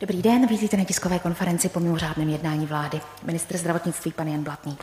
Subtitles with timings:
[0.00, 3.00] Dobrý den, vítejte na tiskové konferenci po mimořádném jednání vlády.
[3.22, 4.78] Ministr zdravotnictví pan Jan Blatný.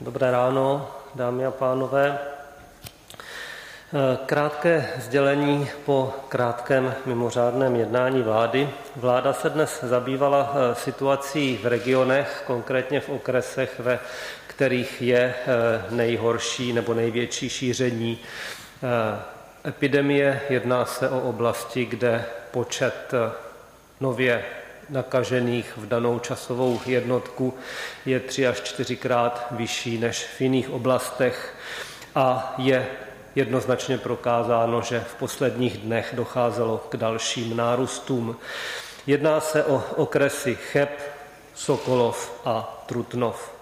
[0.00, 2.18] Dobré ráno, dámy a pánové.
[4.26, 8.70] Krátké sdělení po krátkém mimořádném jednání vlády.
[8.96, 13.98] Vláda se dnes zabývala eh, situací v regionech, konkrétně v okresech, ve
[14.46, 15.44] kterých je eh,
[15.90, 20.40] nejhorší nebo největší šíření eh, epidemie.
[20.48, 23.14] Jedná se o oblasti, kde počet
[24.00, 24.44] nově
[24.90, 27.54] nakažených v danou časovou jednotku
[28.06, 31.54] je tři až čtyřikrát vyšší než v jiných oblastech
[32.14, 32.86] a je
[33.34, 38.36] jednoznačně prokázáno, že v posledních dnech docházelo k dalším nárůstům.
[39.06, 40.90] Jedná se o okresy Cheb,
[41.54, 43.52] Sokolov a Trutnov.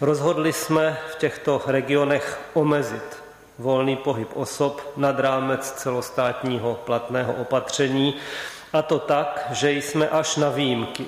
[0.00, 3.22] Rozhodli jsme v těchto regionech omezit
[3.58, 8.14] volný pohyb osob nad rámec celostátního platného opatření,
[8.72, 11.06] a to tak, že jsme až na výjimky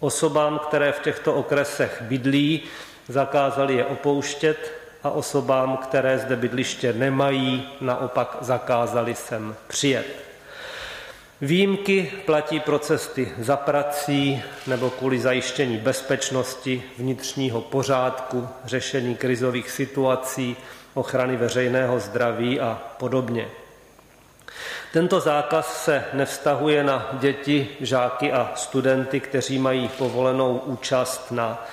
[0.00, 2.62] osobám, které v těchto okresech bydlí,
[3.08, 10.06] zakázali je opouštět a osobám, které zde bydliště nemají, naopak zakázali sem přijet.
[11.40, 20.56] Výjimky platí pro cesty za prací nebo kvůli zajištění bezpečnosti, vnitřního pořádku, řešení krizových situací,
[20.94, 23.48] ochrany veřejného zdraví a podobně.
[24.92, 31.64] Tento zákaz se nevztahuje na děti, žáky a studenty, kteří mají povolenou účast na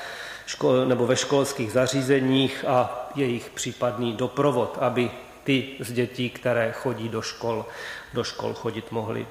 [0.46, 5.12] škol, nebo ve školských zařízeních a jejich případný doprovod, aby
[5.44, 7.66] ty z dětí, které chodí do škol,
[8.14, 9.28] do škol chodit mohly.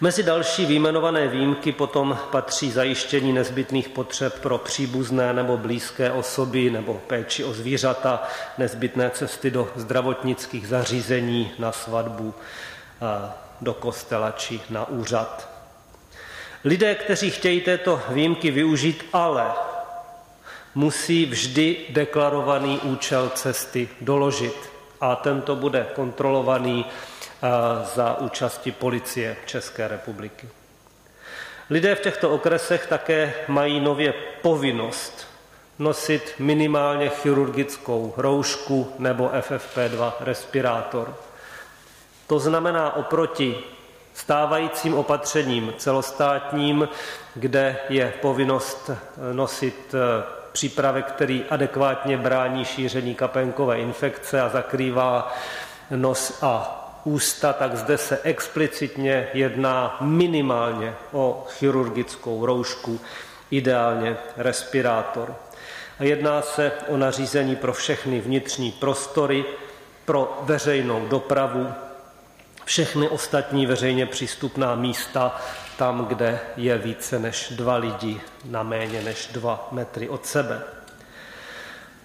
[0.00, 6.94] Mezi další výjmenované výjimky potom patří zajištění nezbytných potřeb pro příbuzné nebo blízké osoby nebo
[6.94, 8.22] péči o zvířata,
[8.58, 12.34] nezbytné cesty do zdravotnických zařízení, na svatbu,
[13.60, 15.48] do kostela či na úřad.
[16.64, 19.44] Lidé, kteří chtějí této výjimky využít, ale
[20.74, 24.70] musí vždy deklarovaný účel cesty doložit
[25.00, 26.84] a tento bude kontrolovaný
[27.94, 30.48] za účasti policie České republiky.
[31.70, 35.26] Lidé v těchto okresech také mají nově povinnost
[35.78, 41.14] nosit minimálně chirurgickou roušku nebo FFP2 respirátor.
[42.26, 43.56] To znamená oproti
[44.14, 46.88] stávajícím opatřením celostátním,
[47.34, 48.90] kde je povinnost
[49.32, 55.34] nosit eh, přípravek, který adekvátně brání šíření kapenkové infekce a zakrývá
[55.90, 63.00] nos a ústa, tak zde se explicitně jedná minimálně o chirurgickou roušku,
[63.50, 65.34] ideálně respirátor.
[65.98, 69.44] A jedná se o nařízení pro všechny vnitřní prostory,
[70.04, 71.72] pro veřejnou dopravu,
[72.64, 75.40] všechny ostatní veřejně přístupná místa,
[75.78, 80.62] tam, kde je více než dva lidi na méně než dva metry od sebe.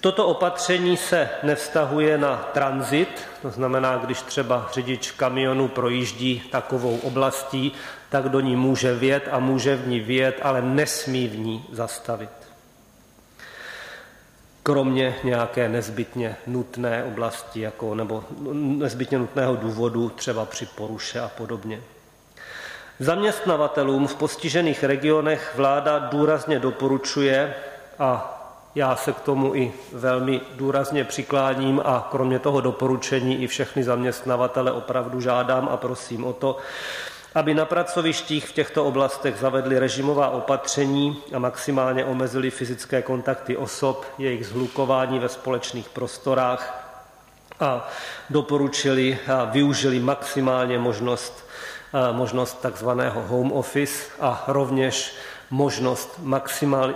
[0.01, 7.71] Toto opatření se nevztahuje na tranzit, to znamená, když třeba řidič kamionu projíždí takovou oblastí,
[8.09, 12.29] tak do ní může vjet a může v ní vjet, ale nesmí v ní zastavit.
[14.63, 18.23] Kromě nějaké nezbytně nutné oblasti, jako, nebo
[18.53, 21.81] nezbytně nutného důvodu, třeba při poruše a podobně.
[22.99, 27.55] Zaměstnavatelům v postižených regionech vláda důrazně doporučuje
[27.99, 28.37] a
[28.75, 34.71] já se k tomu i velmi důrazně přikláním a kromě toho doporučení i všechny zaměstnavatele
[34.71, 36.57] opravdu žádám a prosím o to,
[37.35, 44.05] aby na pracovištích v těchto oblastech zavedli režimová opatření a maximálně omezili fyzické kontakty osob,
[44.17, 46.87] jejich zhlukování ve společných prostorách
[47.59, 47.89] a
[48.29, 51.45] doporučili a využili maximálně možnost,
[52.11, 55.15] možnost takzvaného home office a rovněž
[55.51, 56.19] možnost,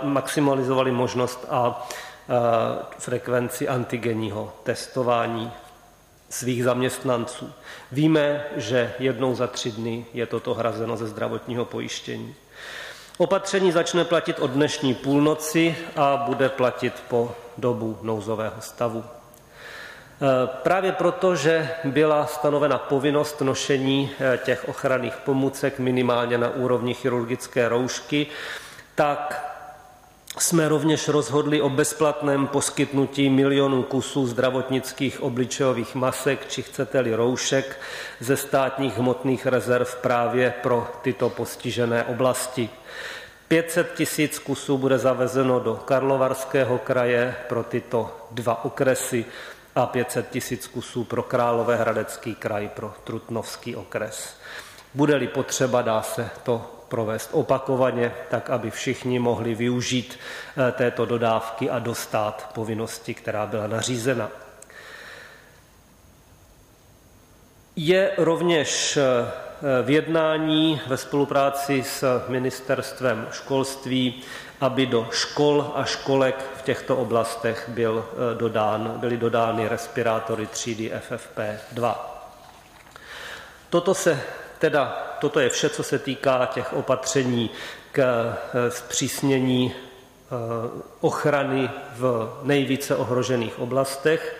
[0.02, 1.88] maximalizovali možnost a
[2.98, 5.52] frekvenci antigenního testování
[6.30, 7.52] svých zaměstnanců.
[7.92, 12.34] Víme, že jednou za tři dny je toto hrazeno ze zdravotního pojištění.
[13.18, 19.04] Opatření začne platit od dnešní půlnoci a bude platit po dobu nouzového stavu.
[20.22, 26.94] Eh, právě proto, že byla stanovena povinnost nošení eh, těch ochranných pomůcek minimálně na úrovni
[26.94, 28.26] chirurgické roušky,
[28.94, 29.52] tak
[30.38, 37.80] jsme rovněž rozhodli o bezplatném poskytnutí milionů kusů zdravotnických obličejových masek, či chcete-li roušek,
[38.20, 42.70] ze státních hmotných rezerv právě pro tyto postižené oblasti.
[43.48, 49.24] 500 tisíc kusů bude zavezeno do Karlovarského kraje pro tyto dva okresy
[49.76, 54.36] a 500 tisíc kusů pro Královéhradecký kraj, pro Trutnovský okres.
[54.94, 60.18] Bude-li potřeba, dá se to provést opakovaně, tak aby všichni mohli využít
[60.68, 64.30] eh, této dodávky a dostat povinnosti, která byla nařízena.
[67.76, 69.02] Je rovněž eh,
[69.82, 74.22] v jednání ve spolupráci s ministerstvem školství,
[74.60, 80.92] aby do škol a školek v těchto oblastech byl eh, dodán, byly dodány respirátory třídy
[81.10, 81.94] FFP2.
[83.70, 84.20] Toto se
[84.58, 87.50] teda, toto je vše, co se týká těch opatření
[87.92, 87.98] k
[88.54, 89.74] eh, zpřísnění
[91.00, 94.36] ochrany v nejvíce ohrožených oblastech.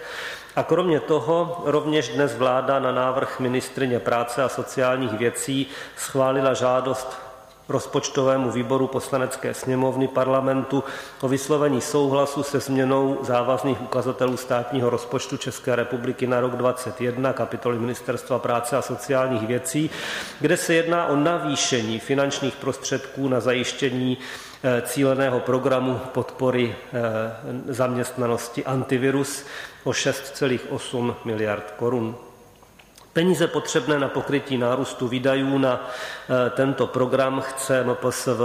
[0.57, 5.67] A kromě toho rovněž dnes vláda na návrh ministrině práce a sociálních věcí
[5.97, 7.26] schválila žádost
[7.69, 10.85] rozpočtovému výboru poslanecké sněmovny parlamentu
[11.21, 17.79] o vyslovení souhlasu se změnou závazných ukazatelů státního rozpočtu České republiky na rok 2021 kapitoly
[17.79, 19.91] Ministerstva práce a sociálních věcí,
[20.41, 24.19] kde se jedná o navýšení finančních prostředků na zajištění
[24.63, 29.45] eh, cíleného programu podpory eh, zaměstnanosti antivirus
[29.85, 32.26] o 6,8 miliard korun.
[33.17, 38.41] Peníze potřebné na pokrytí nárůstu výdajů na eh, tento program chce MPSV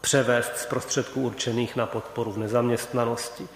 [0.00, 3.48] převést z prostředků určených na podporu v nezaměstnanosti.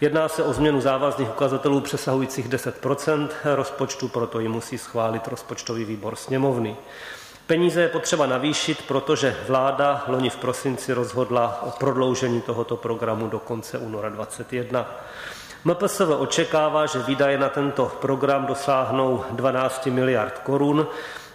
[0.00, 6.16] Jedná se o změnu závazných ukazatelů přesahujících 10% rozpočtu, proto ji musí schválit rozpočtový výbor
[6.16, 6.76] sněmovny.
[7.46, 13.38] Peníze je potřeba navýšit, protože vláda loni v prosinci rozhodla o prodloužení tohoto programu do
[13.38, 14.86] konce února 2021.
[15.68, 20.86] MPSV očekává, že výdaje na tento program dosáhnou 12 miliard korun.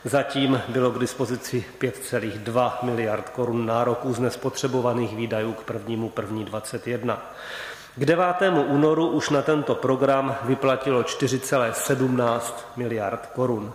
[0.06, 5.86] Zatím bylo k dispozici 5,2 miliard korun nároků z nespotřebovaných výdajů k 1.
[5.86, 6.44] 1.
[6.46, 7.34] 2021.
[7.96, 8.26] K 9.
[8.68, 12.42] únoru už na tento program vyplatilo 4,17
[12.76, 13.74] miliard korun.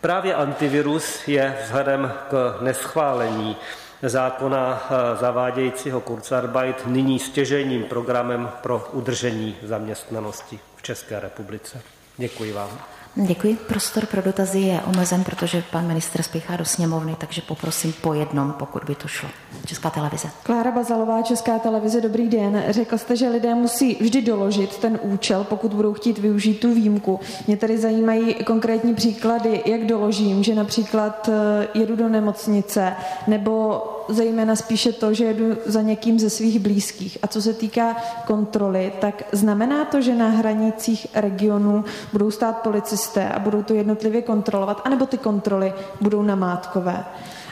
[0.00, 3.56] Právě antivirus je vzhledem k neschválení
[4.02, 11.82] zákona eh, zavádějícího Kurzarbeit nyní stěžejním programem pro udržení zaměstnanosti v České republice.
[12.16, 12.78] Děkuji vám.
[13.16, 13.56] Děkuji.
[13.68, 18.52] Prostor pro dotazy je omezen, protože pan ministr spěchá do sněmovny, takže poprosím po jednom,
[18.52, 19.28] pokud by to šlo.
[19.66, 20.28] Česká televize.
[20.42, 22.64] Klára Bazalová, Česká televize, dobrý den.
[22.68, 27.20] Řekl jste, že lidé musí vždy doložit ten účel, pokud budou chtít využít tu výjimku.
[27.46, 32.92] Mě tady zajímají konkrétní příklady, jak doložím, že například eh, jedu do nemocnice
[33.26, 37.18] nebo zejména spíše to, že jedu za někým ze svých blízkých.
[37.22, 37.96] A co se týká
[38.26, 44.22] kontroly, tak znamená to, že na hranicích regionů budou stát policisté a budou to jednotlivě
[44.22, 47.04] kontrolovat, anebo ty kontroly budou namátkové.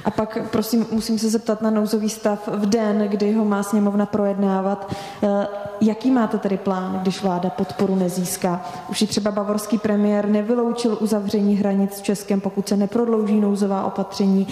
[0.04, 4.06] A pak, prosím, musím se zeptat na nouzový stav v den, kdy ho má sněmovna
[4.06, 4.92] projednávat.
[5.22, 5.46] Eh,
[5.80, 8.64] jaký máte tedy plán, když vláda podporu nezíská?
[8.90, 14.46] Už i třeba bavorský premiér nevyloučil uzavření hranic s Českem, pokud se neprodlouží nouzová opatření.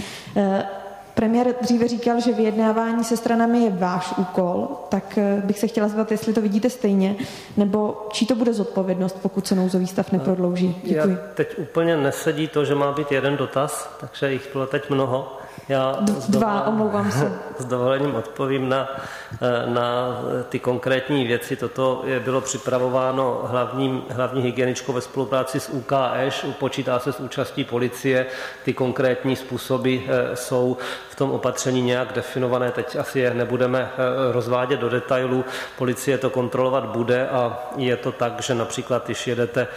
[1.11, 5.67] Eh, Premiér dříve říkal, že vyjednávání se stranami je váš úkol, tak eh, bych se
[5.67, 7.17] chtěla zeptat, jestli to vidíte stejně,
[7.57, 10.81] nebo čí to bude zodpovědnost, pokud se nouzový stav neprodlouží.
[10.85, 11.11] Děkuji.
[11.11, 15.40] Já teď úplně nesedí to, že má být jeden dotaz, takže jich bylo teď mnoho.
[15.71, 15.99] Já
[16.29, 17.33] Dva, omlouvám se.
[17.59, 18.89] S dovolením odpovím na,
[19.33, 20.19] eh, na
[20.49, 21.57] ty konkrétní věci.
[21.57, 26.45] Toto je, bylo připravováno hlavním, hlavní hygieničkou ve spolupráci s UKŠ.
[26.59, 28.27] Počítá se s účastí policie.
[28.65, 30.77] Ty konkrétní způsoby eh, jsou
[31.11, 32.71] v tom opatření nějak definované.
[32.71, 35.45] Teď asi je nebudeme eh, rozvádět do detailů.
[35.79, 39.69] Policie to kontrolovat bude a je to tak, že například, když jedete,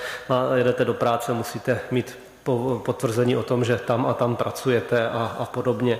[0.55, 2.22] jedete do práce, musíte mít
[2.83, 5.99] potvrzení o tom, že tam a tam pracujete a, a podobně.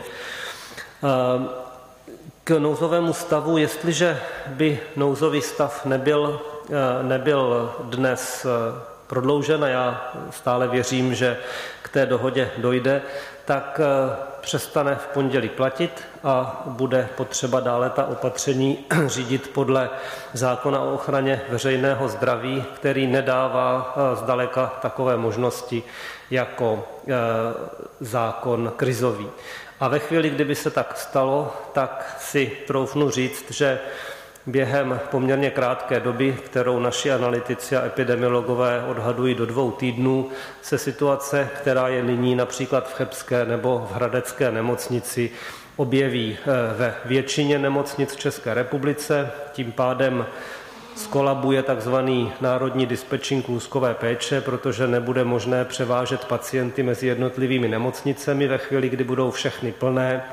[2.44, 6.42] K nouzovému stavu, jestliže by nouzový stav nebyl,
[7.02, 8.46] nebyl dnes
[9.08, 11.38] prodloužen, a já stále věřím, že
[11.82, 13.02] k té dohodě dojde,
[13.46, 19.90] tak eh, přestane v pondělí platit a bude potřeba dále ta opatření řídit podle
[20.34, 25.84] zákona o ochraně veřejného zdraví, který nedává eh, zdaleka takové možnosti
[26.32, 27.14] jako eh,
[28.00, 29.30] zákon krizový.
[29.80, 33.80] A ve chvíli, kdyby se tak stalo, tak si troufnu říct, že
[34.46, 40.30] Během poměrně krátké doby, kterou naši analytici a epidemiologové odhadují do dvou týdnů,
[40.62, 45.32] se situace, která je nyní například v Chebské nebo v Hradecké nemocnici,
[45.76, 46.46] objeví eh,
[46.78, 49.32] ve většině nemocnic v České republice.
[49.52, 50.26] Tím pádem
[50.96, 58.58] skolabuje takzvaný národní dispečing lůzkové péče, protože nebude možné převážet pacienty mezi jednotlivými nemocnicemi ve
[58.58, 60.24] chvíli, kdy budou všechny plné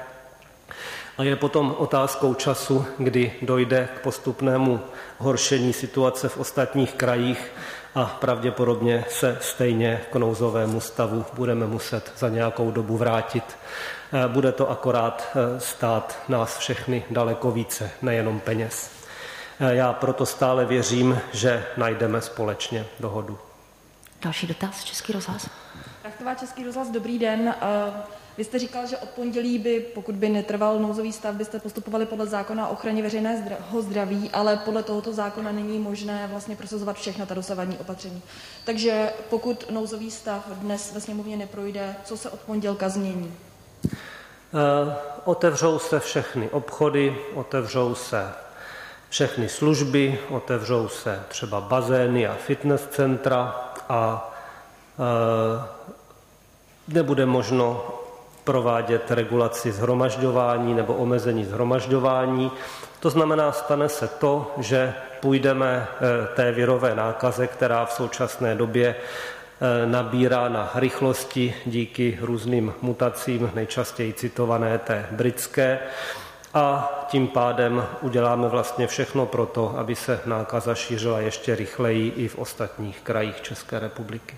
[1.21, 4.81] A je potom otázkou času, kdy dojde k postupnému
[5.19, 7.53] horšení situace v ostatních krajích
[7.95, 13.45] a pravděpodobně se stejně k nouzovému stavu budeme muset za nějakou dobu vrátit.
[14.13, 18.91] Eh, bude to akorát eh, stát nás všechny daleko více, nejenom peněz.
[19.61, 23.39] Eh, já proto stále věřím, že najdeme společně dohodu.
[24.23, 25.51] Další dotaz, Český rozhlas.
[26.05, 27.55] Rachtová Český rozhlas, dobrý den.
[28.41, 32.27] Vy jste říkal, že od pondělí by, pokud by netrval nouzový stav, byste postupovali podle
[32.27, 37.35] zákona o ochraně veřejného zdraví, ale podle tohoto zákona není možné vlastně prosazovat všechna ta
[37.35, 38.23] dosavadní opatření.
[38.65, 43.35] Takže pokud nouzový stav dnes ve sněmovně neprojde, co se od pondělka změní?
[43.85, 43.91] Uh,
[45.25, 48.33] otevřou se všechny obchody, otevřou se
[49.09, 54.33] všechny služby, otevřou se třeba bazény a fitness centra a
[54.99, 55.65] uh,
[56.89, 58.00] nebude možno
[58.45, 62.53] provádět regulaci zhromažďování nebo omezení zhromažďování.
[63.01, 68.95] To znamená, stane se to, že půjdeme eh, té virové nákaze, která v současné době
[68.95, 75.79] eh, nabírá na rychlosti díky různým mutacím, nejčastěji citované té britské,
[76.55, 82.29] a tím pádem uděláme vlastně všechno pro to, aby se nákaza šířila ještě rychleji i
[82.29, 84.37] v ostatních krajích České republiky.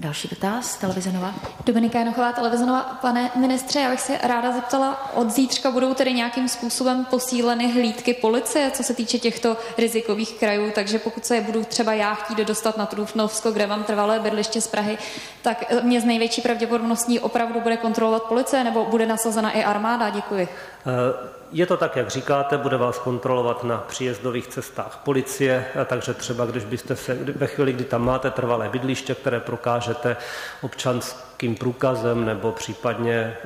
[0.00, 1.34] Další dotaz, televize Nova.
[1.64, 2.98] Dominika Janochová, televize Nova.
[3.00, 8.14] Pane ministře, já bych se ráda zeptala, od zítřka budou tedy nějakým způsobem posíleny hlídky
[8.14, 12.76] policie, co se týče těchto rizikových krajů, takže pokud se budu třeba já chtít dostat
[12.76, 14.98] na Trůfnovsko, kde mám trvalé bydliště z Prahy,
[15.42, 20.10] tak mě z největší pravděpodobností opravdu bude kontrolovat policie nebo bude nasazena i armáda?
[20.10, 20.48] Děkuji.
[20.86, 21.39] Uh...
[21.52, 26.64] Je to tak, jak říkáte, bude vás kontrolovat na příjezdových cestách policie, takže třeba když
[26.64, 30.16] byste se ve chvíli, kdy tam máte trvalé bydliště, které prokážete
[30.62, 33.36] občanským průkazem nebo případně, e,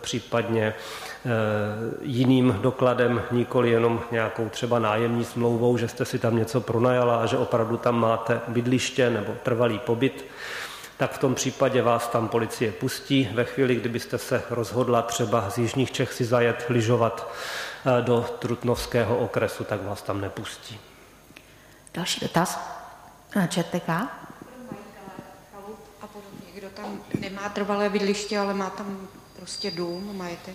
[0.00, 0.74] případně e,
[2.02, 7.26] jiným dokladem, nikoli jenom nějakou třeba nájemní smlouvou, že jste si tam něco pronajala a
[7.26, 10.24] že opravdu tam máte bydliště nebo trvalý pobyt,
[10.96, 13.28] tak v tom případě vás tam policie pustí.
[13.34, 17.32] Ve chvíli, kdybyste se rozhodla třeba z Jižních Čech si zajet lyžovat
[17.86, 20.80] eh, do Trutnovského okresu, tak vás tam nepustí.
[21.94, 22.60] Další dotaz
[23.36, 23.88] na ČTK.
[23.88, 24.08] A
[26.12, 26.46] podobně.
[26.54, 30.54] Kdo tam nemá trvalé bydliště, ale má tam prostě dům, majetek?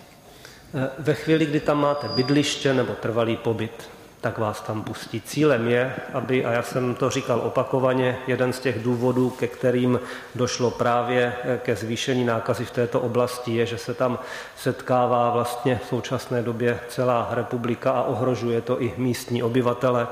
[0.74, 3.90] Eh, ve chvíli, kdy tam máte bydliště nebo trvalý pobyt,
[4.22, 5.20] tak vás tam pustí.
[5.20, 10.00] Cílem je, aby, a já jsem to říkal opakovaně, jeden z těch důvodů, ke kterým
[10.34, 14.18] došlo právě eh, ke zvýšení nákazy v této oblasti, je, že se tam
[14.56, 20.06] setkává vlastně v současné době celá republika a ohrožuje to i místní obyvatele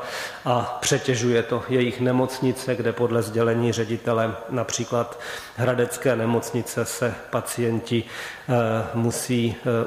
[0.45, 5.21] a přetěžuje to jejich nemocnice, kde podle sdělení ředitele například
[5.57, 8.55] Hradecké nemocnice se pacienti eh,
[8.95, 9.87] musí eh,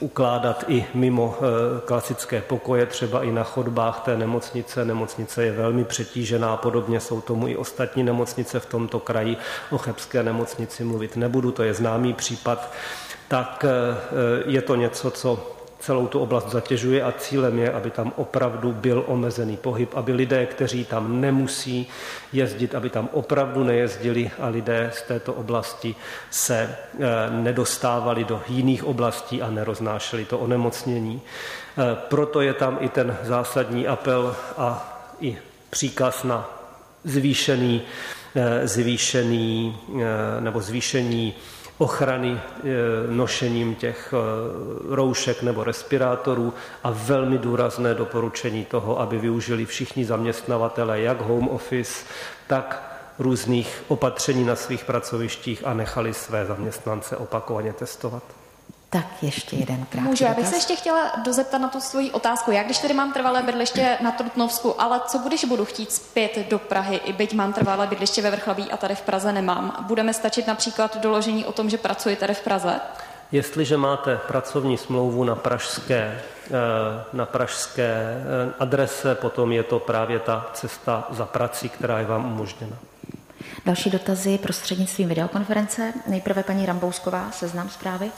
[0.00, 1.38] ukládat i mimo
[1.84, 4.84] klasické pokoje, třeba i na na chodbách té nemocnice.
[4.84, 9.36] Nemocnice je velmi přetížená, podobně jsou tomu i ostatní nemocnice v tomto kraji.
[9.70, 12.72] O Chebské nemocnici mluvit nebudu, to je známý případ.
[13.28, 13.96] Tak eh,
[14.46, 19.04] je to něco, co celou tu oblast zatěžuje a cílem je, aby tam opravdu byl
[19.06, 21.88] omezený pohyb, aby lidé, kteří tam nemusí
[22.32, 25.94] jezdit, aby tam opravdu nejezdili a lidé z této oblasti
[26.30, 26.98] se eh,
[27.30, 31.20] nedostávali do jiných oblastí a neroznášeli to onemocnění.
[31.20, 35.38] Eh, proto je tam i ten zásadní apel a i
[35.70, 36.50] příkaz na
[37.04, 37.82] zvýšený,
[38.34, 39.76] eh, zvýšený
[40.40, 41.34] nebo zvýšení
[41.80, 42.62] ochrany eh,
[43.06, 51.00] nošením těch eh, roušek nebo respirátorů a velmi důrazné doporučení toho, aby využili všichni zaměstnavatele,
[51.00, 52.04] jak home office,
[52.46, 58.39] tak různých opatření na svých pracovištích a nechali své zaměstnance opakovaně testovat.
[58.92, 62.50] Tak ještě jeden krátký Můžu, já bych se ještě chtěla dozeptat na tu svoji otázku.
[62.50, 66.58] Já když tedy mám trvalé bydliště na Trutnovsku, ale co když budu chtít zpět do
[66.58, 69.84] Prahy, i byť mám trvalé bydliště ve Vrchlaví a tady v Praze nemám?
[69.86, 72.80] Budeme stačit například doložení o tom, že pracuji tady v Praze?
[73.32, 76.50] Jestliže máte pracovní smlouvu na pražské, eh,
[77.12, 82.32] na pražské eh, adrese, potom je to právě ta cesta za prací, která je vám
[82.32, 82.76] umožněna.
[83.66, 85.92] Další dotazy prostřednictvím videokonference.
[86.06, 88.10] Nejprve paní Rambousková, seznam zprávy.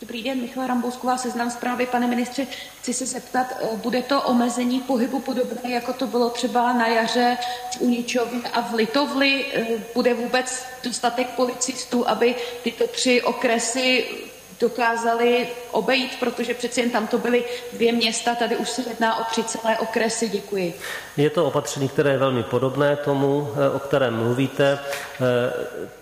[0.00, 1.86] Dobrý den, Michala Rambousková, seznam zprávy.
[1.86, 2.46] Pane ministře,
[2.80, 7.38] chci se zeptat, eh, bude to omezení pohybu podobné, jako to bylo třeba na jaře
[7.72, 9.46] v Uničově a v Litovli?
[9.54, 14.08] Eh, bude vůbec dostatek policistů, aby tyto tři okresy
[14.60, 19.24] dokázali obejít, protože přeci jen tam to byly dvě města, tady už se jedná o
[19.24, 20.28] tři celé okresy.
[20.28, 20.74] Děkuji.
[21.16, 24.78] Je to opatření, které je velmi podobné tomu, eh, o kterém mluvíte.
[25.20, 25.52] Eh,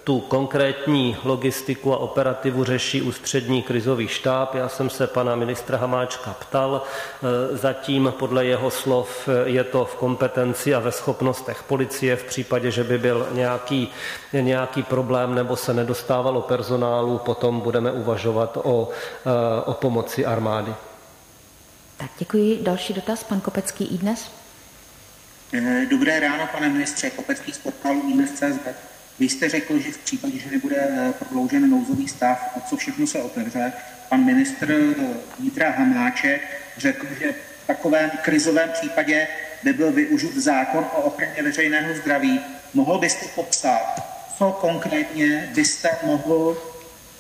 [0.05, 4.55] tu konkrétní logistiku a operativu řeší ústřední krizový štáb.
[4.55, 6.83] Já jsem se pana ministra Hamáčka ptal.
[6.83, 12.71] Eh, zatím podle jeho slov je to v kompetenci a ve schopnostech policie v případě,
[12.71, 13.93] že by byl nějaký,
[14.33, 18.89] nějaký problém nebo se nedostávalo personálu, potom budeme uvažovat o,
[19.65, 20.75] o pomoci armády.
[21.97, 22.59] Tak děkuji.
[22.63, 24.31] Další dotaz, pan Kopecký i dnes.
[25.53, 28.69] Eh, dobré ráno, pane ministře, Kopecký z portálu iDnes.cz.
[29.19, 33.07] Vy jste řekl, že v případě, že nebude eh, prodloužen nouzový stav, a co všechno
[33.07, 33.73] se otevře,
[34.09, 35.05] pan ministr eh,
[35.41, 36.41] Vítra Hamáček
[36.77, 39.29] řekl, že v takovém krizovém případě
[39.63, 42.41] by byl využit zákon o ochraně veřejného zdraví.
[42.75, 44.03] Mohl byste popsat,
[44.39, 46.57] co konkrétně byste mohl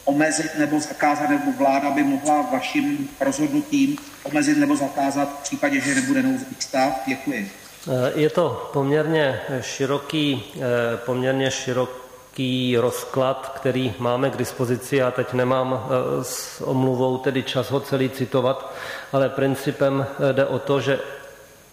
[0.08, 5.94] omezit nebo zakázat, nebo vláda by mohla vaším rozhodnutím omezit nebo zakázat v případě, že
[5.94, 6.92] nebude nouzový stav?
[7.06, 7.50] Děkuji.
[7.88, 10.60] Eh, je to poměrně široký, eh,
[10.96, 14.96] poměrně široký rozklad, který máme k dispozici.
[14.96, 18.74] Já teď nemám eh, s omluvou tedy čas ho celý citovat,
[19.12, 20.98] ale principem jde o to, že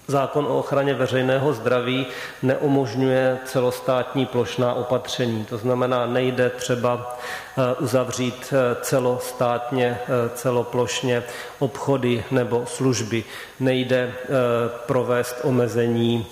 [0.08, 2.06] Zákon o ochraně veřejného zdraví
[2.44, 5.46] neumožňuje celostátní plošná opatření.
[5.46, 7.18] To znamená, nejde třeba
[7.58, 11.24] Eh, uzavřít eh, celostátně, eh, celoplošně
[11.60, 13.24] obchody nebo služby.
[13.60, 14.14] Nejde
[14.86, 16.26] provést omezení,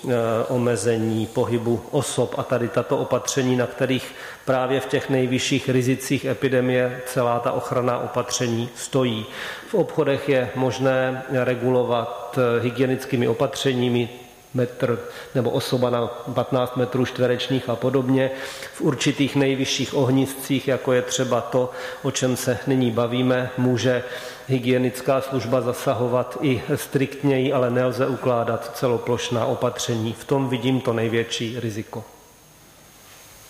[0.48, 4.14] omezení pohybu osob a tady tato opatření, na kterých
[4.44, 9.26] právě v těch nejvyšších rizicích epidemie celá ta ochranná opatření stojí.
[9.68, 14.08] V obchodech je možné regulovat hygienickými opatřeními,
[14.54, 14.98] metr
[15.34, 18.30] nebo osoba na 15 metrů čtverečních a podobně.
[18.74, 21.70] V určitých nejvyšších ohniscích, jako je třeba to,
[22.02, 24.02] o čem se nyní bavíme, může
[24.48, 30.12] hygienická služba zasahovat i striktněji, ale nelze ukládat celoplošná opatření.
[30.12, 32.04] V tom vidím to největší riziko.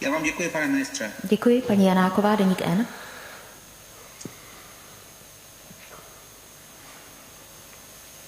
[0.04, 1.12] Já vám děkuji, pane ministře.
[1.22, 2.86] Děkuji, paní Janáková, Deník N.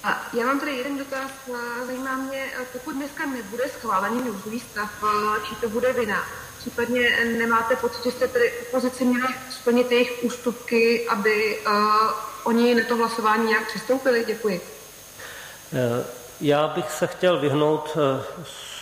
[0.04, 1.30] A já mám tady jeden dotaz.
[1.87, 4.90] Zajímá mě, pokud dneska nebude schválený nouzový stav,
[5.49, 6.25] či to bude vina.
[6.59, 11.73] Případně nemáte pocit, že jste tady opozici měli splnit jejich ústupky, aby uh,
[12.45, 14.25] oni na to hlasování nějak přistoupili?
[14.26, 14.60] Děkuji.
[15.73, 18.25] Eh, já bych se chtěl vyhnout eh,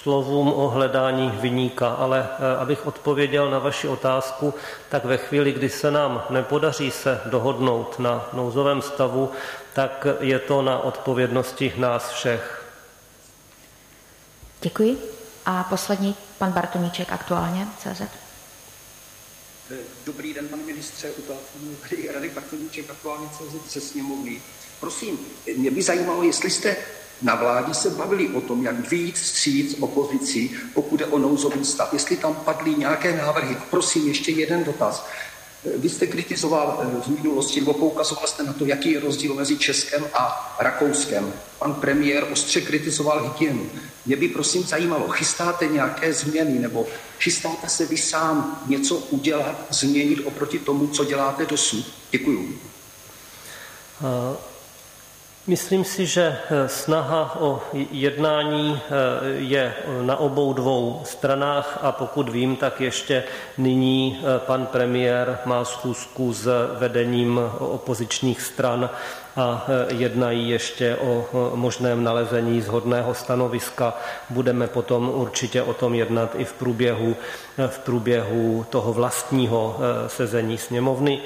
[0.03, 4.55] slovům o hledání vyníka, ale abych odpověděl na vaši otázku,
[4.89, 9.31] tak ve chvíli, kdy se nám nepodaří se dohodnout na nouzovém stavu,
[9.75, 12.65] tak je to na odpovědnosti nás všech.
[14.61, 14.99] Děkuji.
[15.47, 18.03] A poslední, pan Bartoníček, aktuálně, CZ.
[20.07, 24.43] Dobrý den, pane ministře, u telefonu tady Radek Bartoníček, aktuálně CZ přesně mluví.
[24.81, 25.19] Prosím,
[25.57, 26.77] mě by zajímalo, jestli jste
[27.25, 31.93] na vládě se bavili o tom, jak víc stříc opozici, pokud je o nouzový stav,
[31.93, 33.57] jestli tam padly nějaké návrhy.
[33.71, 35.07] Prosím, ještě jeden dotaz.
[35.77, 39.59] Vy jste kritizoval eh, v minulosti, nebo poukazoval jste na to, jaký je rozdíl mezi
[39.59, 41.33] Českem a Rakouskem.
[41.59, 43.67] Pan premiér ostře kritizoval hygienu.
[44.07, 46.87] Mě by prosím zajímalo, chystáte nějaké změny, nebo
[47.19, 51.95] chystáte se vy sám něco udělat, změnit oproti tomu, co děláte dosud?
[52.11, 52.59] Děkuju.
[54.01, 54.54] Uh...
[55.47, 58.91] Myslím si, že eh, snaha o jednání eh,
[59.29, 63.25] je na obou dvou stranách a pokud vím, tak ještě
[63.59, 68.91] nyní eh, pan premiér má schůzku s vedením opozičních stran
[69.37, 73.95] a jednají ještě o možném nalezení zhodného stanoviska.
[74.31, 77.17] Budeme potom určitě o tom jednat i v průběhu,
[77.67, 79.77] v průběhu toho vlastního
[80.07, 81.21] sezení sněmovny.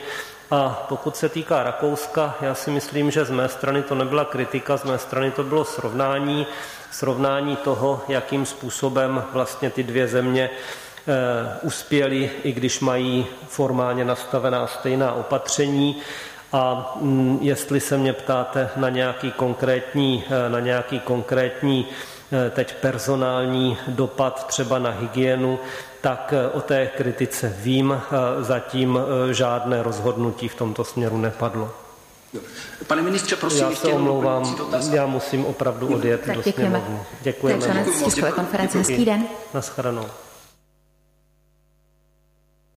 [0.50, 4.76] A pokud se týká Rakouska, já si myslím, že z mé strany to nebyla kritika,
[4.76, 6.46] z mé strany to bylo srovnání,
[6.90, 14.66] srovnání toho, jakým způsobem vlastně ty dvě země eh, uspěly, i když mají formálně nastavená
[14.66, 15.96] stejná opatření.
[16.52, 21.86] A mm, jestli se mě ptáte na nějaký konkrétní, eh, na nějaký konkrétní
[22.50, 25.58] teď personální dopad třeba na hygienu,
[26.00, 31.70] tak eh, o té kritice vím, eh, zatím eh, žádné rozhodnutí v tomto směru nepadlo.
[32.86, 34.56] Pane ministře, prosím, já se omlouvám,
[34.92, 36.78] já musím opravdu odjet tak do děkujeme.
[36.78, 37.04] sněmovny.
[37.22, 37.66] Děkujeme.
[38.20, 38.78] To je konference.
[38.78, 39.26] Hezký den.
[39.54, 40.06] Naschledanou.